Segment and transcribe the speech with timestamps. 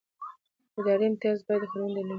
[0.79, 2.09] اداري امتیاز باید قانوني دلیل ولري.